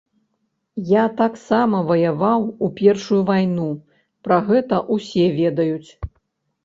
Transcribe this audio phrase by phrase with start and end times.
[0.91, 3.67] Я таксама ваяваў у першую вайну,
[4.29, 5.89] пра гэта ўсе ведаюць.